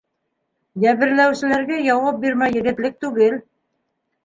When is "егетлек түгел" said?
2.59-3.39